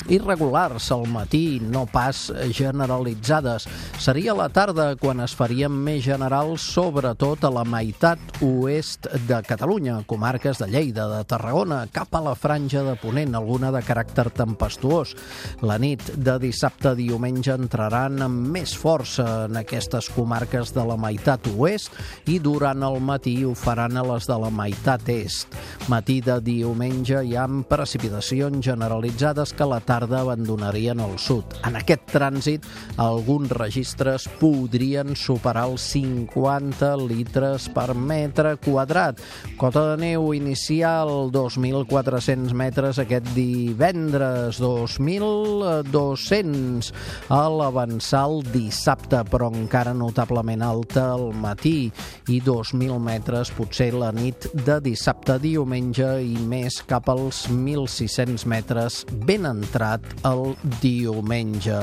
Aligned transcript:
irregulars 0.10 0.92
al 0.92 1.06
matí, 1.12 1.60
no 1.62 1.86
pas 1.86 2.32
generalitzades. 2.56 3.68
Seria 4.02 4.34
la 4.38 4.50
tarda 4.50 4.96
quan 5.00 5.22
es 5.24 5.36
farien 5.38 5.72
més 5.72 6.04
generals, 6.06 6.66
sobretot 6.74 7.46
a 7.46 7.52
la 7.54 7.64
meitat 7.68 8.42
oest 8.42 9.08
de 9.28 9.42
Catalunya, 9.46 10.00
comarques 10.08 10.62
de 10.62 10.70
Lleida, 10.72 11.08
de 11.12 11.22
Tarragona, 11.28 11.84
cap 11.94 12.16
a 12.16 12.24
la 12.24 12.36
franja 12.36 12.84
de 12.86 12.96
Ponent, 13.02 13.36
alguna 13.36 13.72
de 13.74 13.84
caràcter 13.86 14.30
tempestuós. 14.34 15.14
La 15.62 15.78
nit 15.82 16.04
de 16.16 16.38
dissabte 16.42 16.92
a 16.92 16.98
diumenge 16.98 17.54
entraran 17.56 18.22
amb 18.26 18.50
més 18.56 18.74
força 18.78 19.46
en 19.46 19.60
aquestes 19.62 20.10
comarques 20.16 20.74
de 20.76 20.86
la 20.88 20.98
meitat 21.00 21.48
oest 21.56 21.94
i 22.32 22.40
durant 22.40 22.84
el 22.88 23.00
matí 23.04 23.42
ho 23.46 23.54
faran 23.58 23.98
a 23.98 24.06
les 24.14 24.28
de 24.30 24.38
la 24.42 24.52
meitat 24.54 25.10
est. 25.14 25.60
Matí 25.92 26.20
de 26.26 26.40
diumenge 26.44 27.22
hi 27.26 27.36
ha 27.38 27.48
precipitacions 27.70 28.64
generalitzades 28.66 29.54
que 29.58 29.68
la 29.68 29.82
tarda 29.92 30.24
abandonarien 30.24 31.04
el 31.04 31.18
sud. 31.20 31.44
En 31.68 31.76
aquest 31.76 32.06
trànsit, 32.14 32.64
alguns 33.02 33.50
registres 33.52 34.30
podrien 34.40 35.18
superar 35.20 35.66
els 35.68 35.84
50 35.92 36.96
litres 37.10 37.68
per 37.76 37.92
metre 37.92 38.56
quadrat. 38.64 39.20
Cota 39.60 39.84
de 39.90 39.98
neu 40.00 40.32
inicial 40.38 41.28
2.400 41.36 42.56
metres 42.56 43.04
aquest 43.04 43.28
divendres, 43.36 44.64
2.200 44.64 46.96
a 47.28 47.52
l'avançar 47.52 48.24
el 48.30 48.48
dissabte, 48.48 49.28
però 49.28 49.52
encara 49.52 49.92
notablement 49.92 50.64
alta 50.64 51.12
al 51.18 51.36
matí 51.36 51.92
i 52.32 52.40
2.000 52.40 52.96
metres 53.04 53.52
potser 53.60 53.92
la 53.92 54.16
nit 54.16 54.48
de 54.56 54.80
dissabte 54.88 55.36
diumenge 55.44 56.24
i 56.24 56.40
més 56.48 56.80
cap 56.88 57.12
als 57.12 57.52
1.600 57.52 58.48
metres 58.48 59.04
ben 59.28 59.44
entrat 59.52 59.81
entrat 59.82 60.26
el 60.28 60.56
diumenge. 60.82 61.80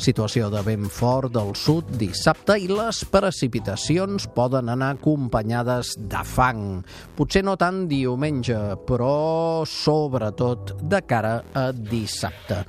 Situació 0.00 0.50
de 0.52 0.60
vent 0.66 0.88
fort 0.92 1.32
del 1.32 1.54
sud 1.56 1.88
dissabte 2.00 2.58
i 2.60 2.68
les 2.68 3.02
precipitacions 3.08 4.28
poden 4.34 4.68
anar 4.68 4.94
acompanyades 4.98 5.94
de 5.98 6.22
fang. 6.24 6.82
Potser 7.16 7.44
no 7.46 7.56
tant 7.56 7.86
diumenge, 7.88 8.58
però 8.88 9.64
sobretot 9.66 10.76
de 10.82 11.02
cara 11.08 11.38
a 11.54 11.70
dissabte. 11.72 12.64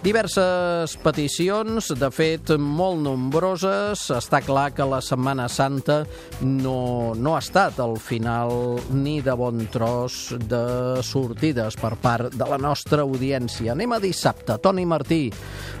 Diverses 0.00 0.94
peticions, 1.04 1.90
de 2.00 2.08
fet, 2.08 2.54
molt 2.56 3.02
nombroses. 3.04 4.06
Està 4.16 4.38
clar 4.40 4.70
que 4.72 4.86
la 4.88 5.02
Setmana 5.04 5.44
Santa 5.52 5.98
no, 6.40 7.12
no 7.12 7.34
ha 7.36 7.42
estat 7.42 7.76
al 7.84 7.98
final 8.00 8.80
ni 8.96 9.18
de 9.20 9.34
bon 9.36 9.60
tros 9.68 10.30
de 10.40 11.02
sortides 11.04 11.76
per 11.76 11.90
part 12.00 12.32
de 12.32 12.48
la 12.48 12.56
nostra 12.56 13.04
audiència. 13.04 13.74
Anem 13.74 13.92
a 13.92 13.98
dissabte. 14.00 14.56
Toni 14.64 14.86
Martí, 14.88 15.26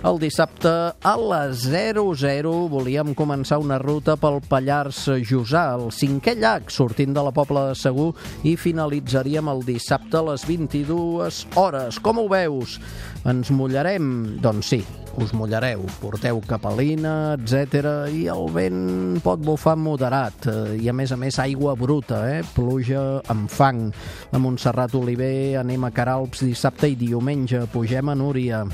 el 0.04 0.20
dissabte 0.20 0.74
a 0.92 1.14
les 1.16 1.64
00 1.64 2.52
volíem 2.68 3.14
començar 3.16 3.56
una 3.64 3.80
ruta 3.80 4.18
pel 4.20 4.42
Pallars 4.44 5.00
Jussà, 5.24 5.64
el 5.78 5.88
cinquè 5.96 6.36
llac, 6.36 6.68
sortint 6.68 7.16
de 7.16 7.24
la 7.24 7.32
Pobla 7.32 7.70
de 7.70 7.80
Segur 7.80 8.10
i 8.44 8.52
finalitzaríem 8.60 9.48
el 9.48 9.64
dissabte 9.64 10.20
a 10.20 10.26
les 10.28 10.44
22 10.44 11.46
hores. 11.56 12.04
Com 12.04 12.20
ho 12.20 12.28
veus? 12.28 12.76
Ens 13.24 13.48
mullarem? 13.52 14.09
Doncs 14.40 14.72
sí, 14.72 14.80
us 15.20 15.32
mullareu, 15.34 15.82
porteu 16.00 16.38
capelina, 16.46 17.34
etc 17.36 18.08
i 18.14 18.26
el 18.30 18.46
vent 18.54 19.18
pot 19.24 19.40
bufar 19.42 19.76
moderat 19.80 20.46
eh, 20.50 20.76
i 20.80 20.90
a 20.90 20.94
més 20.96 21.12
a 21.12 21.18
més 21.20 21.38
aigua 21.42 21.74
bruta, 21.78 22.22
eh? 22.30 22.40
pluja 22.54 23.20
amb 23.32 23.50
fang. 23.50 23.88
A 24.32 24.38
Montserrat 24.38 24.94
Oliver 24.98 25.58
anem 25.60 25.84
a 25.86 25.92
Caralps 25.94 26.44
dissabte 26.46 26.90
i 26.92 26.98
diumenge, 26.98 27.66
pugem 27.72 28.12
a 28.12 28.16
Núria. 28.18 28.64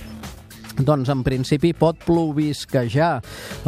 Doncs 0.77 1.09
en 1.09 1.23
principi 1.25 1.73
pot 1.73 1.97
plovisquejar 2.05 3.23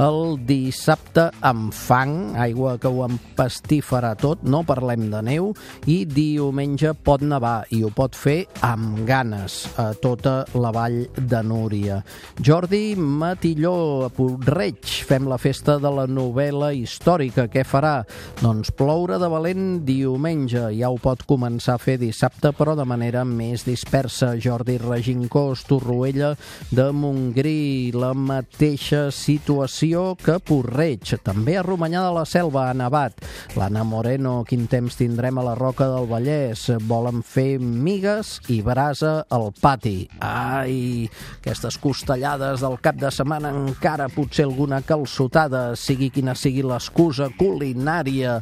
el 0.04 0.36
dissabte 0.44 1.28
amb 1.41 1.72
fang, 1.72 2.34
aigua 2.36 2.76
que 2.80 2.91
ho 2.92 3.06
empastifarà 3.06 4.12
tot, 4.20 4.42
no 4.44 4.60
parlem 4.69 5.06
de 5.12 5.22
neu, 5.24 5.48
i 5.88 6.02
diumenge 6.04 6.92
pot 7.06 7.24
nevar 7.24 7.62
i 7.72 7.80
ho 7.84 7.91
pot 7.94 8.16
fer 8.19 8.42
amb 8.66 9.00
ganes 9.08 9.62
a 9.80 9.91
tota 9.96 10.42
la 10.58 10.72
vall 10.74 11.00
de 11.16 11.41
Núria. 11.46 12.02
Jordi 12.44 12.92
Matilló, 12.98 14.04
a 14.06 14.10
Puigreig, 14.12 14.84
fem 15.08 15.28
la 15.30 15.40
festa 15.40 15.78
de 15.80 15.92
la 15.94 16.04
novel·la 16.10 16.75
històrica. 16.76 17.48
Què 17.48 17.64
farà? 17.64 18.02
Doncs 18.42 18.72
ploure 18.76 19.16
de 19.20 19.32
valent 19.32 19.80
diumenge. 19.88 20.69
Ja 20.76 20.92
ho 20.92 21.00
pot 21.00 21.25
començar 21.28 21.78
a 21.78 21.82
fer 21.82 21.96
dissabte, 22.00 22.52
però 22.52 22.76
de 22.76 22.84
manera 22.88 23.25
més 23.25 23.64
dispersa. 23.66 24.34
Jordi 24.36 24.76
Regincós, 24.82 25.64
Torroella 25.69 26.34
de 26.70 26.90
Montgrí, 26.98 27.92
la 27.94 28.10
mateixa 28.16 29.09
situació 29.14 30.16
que 30.19 30.38
Porreig. 30.42 31.14
També 31.22 31.54
a 31.58 31.62
Romanyà 31.62 32.02
de 32.02 32.11
la 32.17 32.25
Selva 32.26 32.67
ha 32.69 32.75
nevat. 32.76 33.22
L'Anna 33.58 33.84
Moreno, 33.87 34.40
quin 34.49 34.67
temps 34.70 34.99
tindrem 34.99 35.38
a 35.38 35.44
la 35.46 35.55
Roca 35.58 35.87
del 35.90 36.08
Vallès? 36.11 36.64
Volen 36.90 37.22
fer 37.22 37.61
migues 37.62 38.38
i 38.50 38.58
brasa 38.67 39.20
al 39.31 39.50
pati. 39.61 40.08
Ai, 40.25 41.06
aquestes 41.38 41.78
costellades 41.82 42.64
del 42.64 42.78
cap 42.82 42.99
de 42.99 43.12
setmana 43.14 43.52
encara 43.55 44.08
potser 44.11 44.49
alguna 44.49 44.81
calçotada, 44.82 45.76
sigui 45.78 46.11
quina 46.14 46.34
sigui 46.38 46.64
l'excusa 46.67 47.31
culinària 47.38 48.38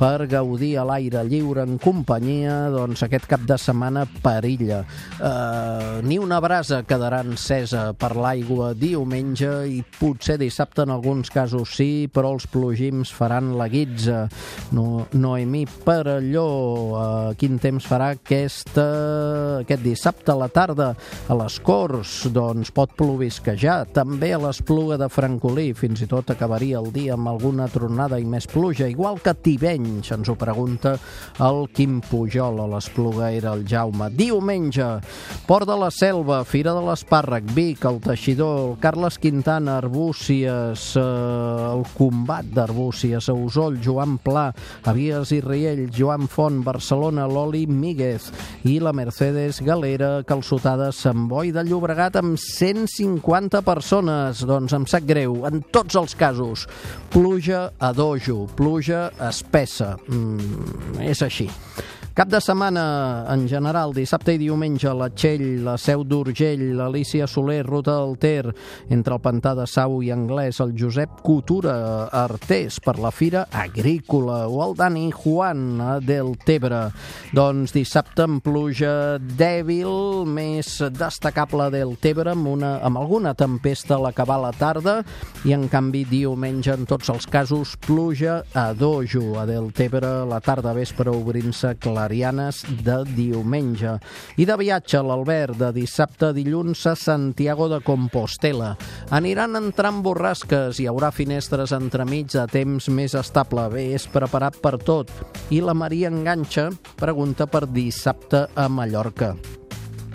per 0.00 0.26
gaudir 0.30 0.74
a 0.80 0.86
l'aire 0.88 1.22
lliure 1.28 1.64
en 1.68 1.78
companyia, 1.82 2.70
doncs 2.74 3.04
aquest 3.06 3.28
cap 3.30 3.46
de 3.46 3.58
setmana 3.60 4.06
perilla. 4.24 4.82
Uh, 5.20 6.00
ni 6.02 6.18
una 6.18 6.40
brasa 6.42 6.82
quedarà 6.88 7.22
encesa 7.26 7.90
per 8.00 8.14
l'aigua 8.16 8.70
diumenge 8.72 9.50
i 9.68 9.82
potser 9.84 10.38
dissabte 10.40 10.86
en 10.86 10.94
alguns 10.94 11.28
casos 11.32 11.74
sí, 11.76 12.08
però 12.08 12.32
els 12.34 12.46
plogims 12.48 13.12
faran 13.12 13.52
la 13.58 13.68
guitza. 13.68 14.22
No, 14.72 15.04
Noemí 15.12 15.66
Perelló, 15.84 16.46
uh, 16.96 17.34
quin 17.38 17.58
temps 17.60 17.84
farà 17.84 18.14
aquesta, 18.16 18.86
aquest 19.60 19.84
dissabte 19.84 20.32
a 20.32 20.38
la 20.40 20.48
tarda 20.48 20.94
a 21.28 21.36
les 21.42 21.58
Corts? 21.64 22.30
Doncs 22.32 22.72
pot 22.74 22.94
plovisquejar. 22.96 23.82
També 23.92 24.32
a 24.32 24.40
l'Espluga 24.40 24.96
de 25.00 25.10
Francolí, 25.12 25.70
fins 25.76 26.00
i 26.00 26.08
tot 26.10 26.32
acabaria 26.32 26.80
el 26.80 26.88
dia 26.94 27.18
amb 27.18 27.28
alguna 27.30 27.68
tronada 27.68 28.20
i 28.20 28.24
més 28.24 28.48
pluja, 28.50 28.88
igual 28.88 29.20
que 29.20 29.36
Tivenys, 29.36 30.12
ens 30.16 30.30
ho 30.30 30.38
pregunta 30.40 30.96
el 31.44 31.66
Quim 31.76 32.00
Pujol 32.08 32.62
a 32.64 32.68
l'Espluga 32.70 33.30
era 33.36 33.52
el 33.56 33.66
Jaume. 33.68 34.10
Diumenge, 34.16 34.88
Port 35.46 35.68
de 35.68 35.76
la 35.76 35.90
Selva, 35.92 36.42
Fira 36.48 36.72
de 36.76 36.84
l'Espàrrec, 36.86 37.52
Vic, 37.56 37.84
el 37.90 38.00
Teixidor, 38.00 38.70
el 38.70 38.78
Carles 38.78 39.18
Quintana, 39.18 39.76
Arbúcies, 39.78 40.96
eh, 40.96 41.00
el 41.00 41.84
Combat 41.96 42.46
d'Arbúcies, 42.46 43.28
a 43.28 43.34
Usol, 43.34 43.80
Joan 43.82 44.18
Pla, 44.22 44.48
Avies 44.84 45.32
i 45.34 45.40
Riell, 45.42 45.90
Joan 45.92 46.28
Font, 46.30 46.62
Barcelona, 46.64 47.26
l'Oli 47.26 47.66
Míguez 47.66 48.30
i 48.64 48.78
la 48.80 48.94
Mercedes 48.96 49.60
Galera, 49.66 50.22
calçotada 50.26 50.90
Sant 50.94 51.26
Boi 51.28 51.52
de 51.52 51.64
Llobregat 51.66 52.20
amb 52.20 52.38
150 52.40 53.62
persones. 53.66 54.44
Doncs 54.46 54.76
em 54.76 54.86
sap 54.90 55.06
greu, 55.08 55.42
en 55.50 55.64
tots 55.74 55.98
els 55.98 56.14
casos. 56.14 56.66
Pluja 57.10 57.70
a 57.78 57.92
dojo, 57.96 58.44
pluja 58.56 59.08
espessa. 59.30 59.96
Mm, 60.08 61.00
és 61.10 61.26
així. 61.26 61.50
Cap 62.20 62.28
de 62.28 62.36
setmana, 62.44 62.82
en 63.32 63.46
general, 63.48 63.94
dissabte 63.96 64.34
i 64.34 64.38
diumenge, 64.42 64.90
la 64.92 65.06
Txell, 65.08 65.62
la 65.64 65.78
Seu 65.80 66.02
d'Urgell, 66.04 66.66
l'Alicia 66.76 67.24
Soler, 67.24 67.62
Ruta 67.64 67.94
del 67.96 68.18
Ter, 68.20 68.52
entre 68.92 69.16
el 69.16 69.22
Pantà 69.24 69.54
de 69.56 69.64
Sau 69.64 70.02
i 70.04 70.10
Anglès, 70.12 70.58
el 70.60 70.74
Josep 70.76 71.22
Coutura, 71.24 71.72
Artés, 72.12 72.76
per 72.84 72.98
la 73.00 73.08
Fira 73.08 73.46
Agrícola, 73.48 74.42
o 74.52 74.60
el 74.66 74.76
Dani 74.76 75.06
Juan, 75.16 75.62
del 76.04 76.34
Tebre. 76.44 76.82
Doncs 77.32 77.72
dissabte 77.72 78.26
amb 78.28 78.44
pluja 78.44 79.16
dèbil, 79.16 79.88
més 80.28 80.74
destacable 80.92 81.70
del 81.72 81.96
Tebre, 82.04 82.36
amb, 82.36 82.52
una, 82.52 82.74
amb 82.84 83.00
alguna 83.00 83.32
tempesta 83.32 83.96
a 83.96 84.02
l'acabar 84.04 84.42
la 84.44 84.52
tarda, 84.52 84.98
i 85.48 85.56
en 85.56 85.70
canvi 85.72 86.04
diumenge, 86.12 86.76
en 86.76 86.84
tots 86.84 87.08
els 87.16 87.24
casos, 87.24 87.78
pluja 87.80 88.42
a 88.52 88.74
dojo, 88.76 89.38
a 89.40 89.48
del 89.48 89.72
Tebre, 89.72 90.18
la 90.28 90.44
tarda 90.44 90.76
vespre 90.76 91.08
obrint-se 91.16 91.78
clar 91.80 92.09
clarianes 92.10 92.64
de 92.82 93.04
diumenge. 93.14 93.94
I 94.36 94.46
de 94.48 94.56
viatge 94.58 94.98
l'Albert 95.06 95.58
de 95.60 95.68
dissabte 95.76 96.30
a 96.30 96.34
dilluns 96.34 96.82
a 96.90 96.96
Santiago 96.98 97.68
de 97.70 97.78
Compostela. 97.86 98.72
Aniran 99.14 99.54
entrant 99.54 100.02
borrasques, 100.02 100.80
hi 100.80 100.88
haurà 100.90 101.12
finestres 101.14 101.70
entremig 101.76 102.34
a 102.34 102.48
temps 102.50 102.90
més 102.90 103.14
estable. 103.14 103.68
Bé, 103.70 103.86
és 103.94 104.08
preparat 104.10 104.58
per 104.58 104.74
tot. 104.82 105.12
I 105.54 105.62
la 105.62 105.74
Maria 105.74 106.10
Enganxa 106.10 106.70
pregunta 106.98 107.46
per 107.46 107.68
dissabte 107.70 108.48
a 108.56 108.66
Mallorca. 108.68 109.36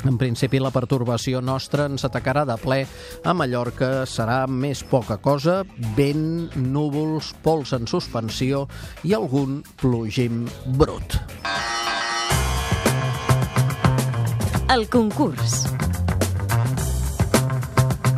En 0.05 0.19
principi, 0.21 0.59
la 0.61 0.69
pertorbació 0.69 1.39
nostra 1.41 1.87
ens 1.89 2.05
atacarà 2.05 2.43
de 2.45 2.57
ple 2.61 2.83
a 3.25 3.33
Mallorca. 3.33 4.05
Serà 4.05 4.43
més 4.45 4.83
poca 4.85 5.17
cosa, 5.17 5.63
vent, 5.97 6.51
núvols, 6.59 7.33
pols 7.45 7.73
en 7.77 7.89
suspensió 7.89 8.67
i 9.03 9.17
algun 9.17 9.63
plogim 9.81 10.45
brut. 10.77 11.17
El 14.67 14.87
concurs. 14.89 15.67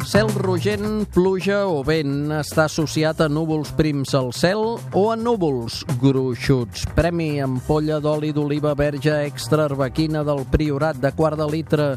Cel 0.08 0.30
rogent, 0.32 1.04
pluja 1.12 1.66
o 1.68 1.82
vent 1.84 2.32
està 2.38 2.64
associat 2.70 3.20
a 3.22 3.28
núvols 3.28 3.74
prims 3.76 4.16
al 4.16 4.32
cel 4.32 4.64
o 4.80 5.04
a 5.12 5.18
núvols 5.20 5.82
gruixuts. 6.00 6.88
Premi 6.96 7.42
ampolla 7.44 8.00
d'oli 8.00 8.32
d'oliva 8.32 8.72
verge 8.80 9.20
extra 9.28 9.68
arbequina 9.68 10.24
del 10.24 10.46
Priorat 10.48 11.04
de 11.04 11.12
quart 11.12 11.38
de 11.38 11.52
litre, 11.52 11.90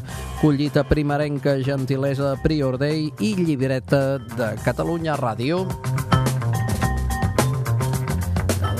collita 0.43 0.83
primerenca, 0.83 1.55
gentilesa 1.63 2.35
Prior 2.43 2.77
Day 2.77 3.07
i 3.23 3.35
llibreta 3.39 4.19
de 4.19 4.55
Catalunya 4.67 5.15
Ràdio. 5.15 5.63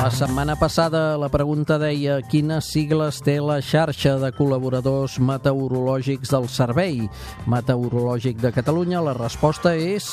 La 0.02 0.10
setmana 0.10 0.56
passada 0.58 1.16
la 1.22 1.28
pregunta 1.30 1.76
deia 1.78 2.16
quines 2.26 2.72
sigles 2.74 3.20
té 3.22 3.36
la 3.38 3.60
xarxa 3.62 4.16
de 4.18 4.32
col·laboradors 4.34 5.20
meteorològics 5.22 6.32
del 6.34 6.48
Servei 6.50 7.04
Meteorològic 7.46 8.40
de 8.42 8.50
Catalunya. 8.56 9.04
La 9.06 9.14
resposta 9.14 9.76
és 9.78 10.08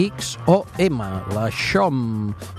XOM, 0.00 1.04
la 1.36 1.44
XOM, 1.52 2.00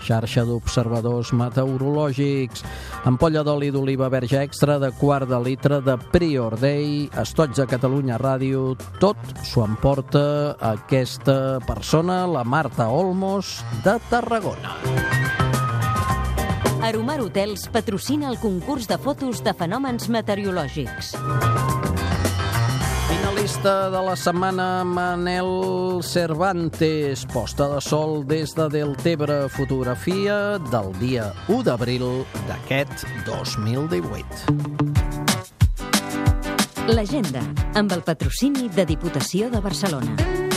xarxa 0.06 0.46
d'observadors 0.46 1.34
meteorològics. 1.42 2.62
Ampolla 3.10 3.42
d'oli 3.42 3.74
d'oliva 3.74 4.14
verge 4.14 4.38
extra 4.46 4.78
de 4.78 4.94
quart 5.02 5.26
de 5.26 5.42
litre 5.42 5.82
de 5.82 5.98
Prior 6.14 6.54
Day, 6.62 7.08
estoig 7.18 7.58
de 7.58 7.66
Catalunya 7.66 8.22
Ràdio, 8.22 8.76
tot 9.02 9.18
s'ho 9.42 9.66
emporta 9.66 10.54
aquesta 10.76 11.58
persona, 11.66 12.28
la 12.30 12.46
Marta 12.46 12.92
Olmos, 12.94 13.58
de 13.82 13.98
Tarragona. 14.14 14.78
Aromar 16.82 17.20
Hotels 17.22 17.68
patrocina 17.68 18.30
el 18.30 18.38
concurs 18.40 18.88
de 18.88 18.98
fotos 18.98 19.44
de 19.44 19.52
fenòmens 19.54 20.08
meteorològics. 20.10 21.12
Finalista 23.10 23.90
de 23.92 24.02
la 24.08 24.16
setmana, 24.16 24.84
Manel 24.88 26.00
Cervantes, 26.08 27.26
posta 27.34 27.68
de 27.76 27.82
sol 27.84 28.24
des 28.28 28.56
de 28.56 28.70
Deltebre, 28.72 29.50
fotografia 29.52 30.58
del 30.72 30.94
dia 31.04 31.34
1 31.50 31.64
d'abril 31.68 32.26
d'aquest 32.48 33.06
2018. 33.28 34.48
L'agenda, 36.90 37.44
amb 37.76 37.92
el 37.92 38.02
patrocini 38.08 38.70
de 38.74 38.86
Diputació 38.88 39.52
de 39.52 39.60
Barcelona. 39.62 40.49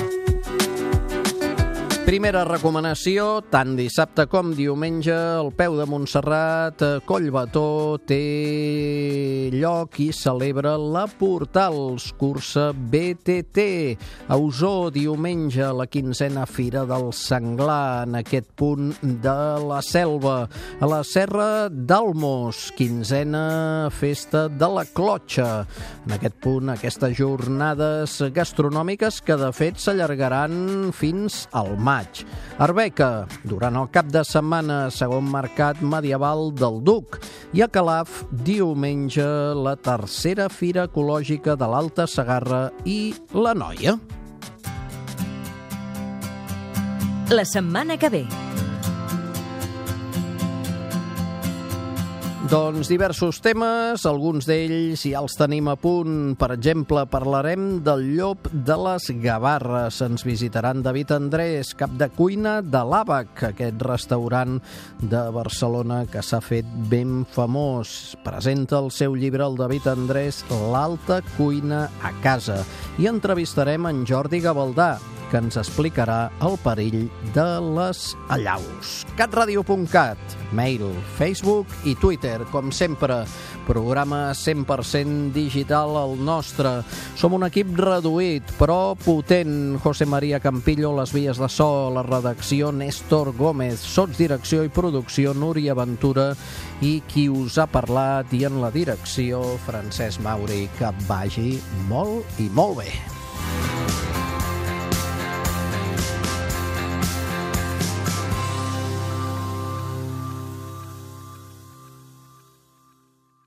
Primera 2.03 2.41
recomanació, 2.43 3.45
tant 3.47 3.77
dissabte 3.79 4.25
com 4.27 4.49
diumenge, 4.59 5.15
el 5.15 5.53
peu 5.55 5.77
de 5.79 5.85
Montserrat, 5.87 6.83
Collbató, 7.07 7.95
té 8.11 9.47
lloc 9.55 10.01
i 10.03 10.09
celebra 10.11 10.73
la 10.83 11.05
Portals, 11.07 12.09
cursa 12.19 12.73
BTT. 12.75 13.67
A 14.27 14.35
Osó, 14.35 14.91
diumenge, 14.91 15.63
la 15.63 15.87
quinzena 15.87 16.43
Fira 16.51 16.83
del 16.91 17.13
Senglar, 17.15 18.09
en 18.09 18.19
aquest 18.19 18.51
punt 18.59 18.91
de 19.23 19.37
la 19.63 19.79
Selva. 19.87 20.49
A 20.83 20.91
la 20.91 21.05
Serra 21.07 21.69
d'Almos, 21.71 22.73
quinzena 22.75 23.87
Festa 23.95 24.49
de 24.51 24.73
la 24.75 24.85
Clotxa. 24.91 25.49
En 26.09 26.19
aquest 26.19 26.43
punt, 26.43 26.75
aquestes 26.75 27.15
jornades 27.15 28.19
gastronòmiques 28.35 29.23
que, 29.23 29.39
de 29.39 29.55
fet, 29.55 29.79
s'allargaran 29.79 30.91
fins 30.99 31.45
al 31.55 31.77
maig 31.79 31.92
maig. 31.93 32.25
Arbeca, 32.63 33.27
durant 33.49 33.77
el 33.81 33.89
cap 33.93 34.09
de 34.13 34.23
setmana, 34.27 34.87
segon 34.95 35.29
mercat 35.31 35.81
medieval 35.83 36.51
del 36.57 36.81
Duc. 36.85 37.21
I 37.53 37.65
a 37.67 37.69
Calaf, 37.73 38.23
diumenge, 38.45 39.27
la 39.57 39.77
tercera 39.77 40.49
fira 40.53 40.87
ecològica 40.89 41.57
de 41.59 41.69
l'Alta 41.69 42.09
Segarra 42.09 42.65
i 42.85 43.15
la 43.35 43.55
Noia. 43.55 43.99
La 47.33 47.45
setmana 47.49 47.97
que 47.97 48.13
ve. 48.13 48.27
Doncs 52.53 52.85
diversos 52.91 53.39
temes, 53.41 54.03
alguns 54.05 54.45
d'ells 54.45 55.07
ja 55.09 55.23
els 55.23 55.39
tenim 55.41 55.71
a 55.73 55.75
punt. 55.81 56.35
Per 56.37 56.51
exemple, 56.53 57.07
parlarem 57.09 57.79
del 57.81 58.03
llop 58.13 58.51
de 58.53 58.77
les 58.77 59.07
Gavarres. 59.23 60.03
Ens 60.05 60.27
visitaran 60.29 60.83
David 60.85 61.15
Andrés, 61.17 61.71
cap 61.73 61.95
de 61.97 62.11
cuina 62.13 62.59
de 62.61 62.83
l'Àbac, 62.85 63.47
aquest 63.49 63.81
restaurant 63.89 64.59
de 65.01 65.23
Barcelona 65.33 66.03
que 66.13 66.21
s'ha 66.21 66.43
fet 66.45 66.69
ben 66.93 67.23
famós. 67.25 68.19
Presenta 68.21 68.83
el 68.85 68.93
seu 68.93 69.17
llibre, 69.17 69.49
el 69.49 69.57
David 69.57 69.89
Andrés, 69.95 70.45
L'alta 70.53 71.23
cuina 71.39 71.87
a 72.05 72.13
casa. 72.21 72.61
I 73.01 73.09
entrevistarem 73.09 73.89
en 73.89 74.05
Jordi 74.05 74.45
Gavaldà, 74.45 74.99
que 75.33 75.41
ens 75.41 75.57
explicarà 75.57 76.27
el 76.45 76.59
perill 76.61 77.07
de 77.33 77.49
les 77.73 78.03
allaus. 78.29 79.07
catradio.cat, 79.17 80.19
mail, 80.53 80.85
Facebook 81.17 81.73
i 81.89 81.95
Twitter, 81.97 82.43
com 82.53 82.69
sempre, 82.73 83.23
programa 83.67 84.35
100% 84.37 85.33
digital 85.33 85.97
el 86.03 86.19
nostre. 86.21 86.83
Som 87.17 87.39
un 87.39 87.47
equip 87.49 87.73
reduït, 87.79 88.53
però 88.59 88.93
potent. 89.01 89.79
José 89.83 90.05
María 90.07 90.41
Campillo, 90.41 90.93
les 90.99 91.15
vies 91.17 91.41
de 91.41 91.49
so, 91.49 91.89
la 91.95 92.05
redacció 92.05 92.73
Néstor 92.73 93.33
Gómez, 93.39 93.81
sots 93.81 94.21
direcció 94.21 94.67
i 94.67 94.73
producció 94.73 95.33
Núria 95.33 95.75
Ventura 95.79 96.33
i 96.83 96.99
qui 97.09 97.29
us 97.33 97.57
ha 97.57 97.69
parlat 97.71 98.33
i 98.37 98.45
en 98.45 98.61
la 98.61 98.73
direcció 98.75 99.43
Francesc 99.65 100.21
Mauri. 100.21 100.67
Que 100.77 100.93
vagi 101.09 101.57
molt 101.89 102.41
i 102.43 102.51
molt 102.53 102.83
bé. 102.83 103.22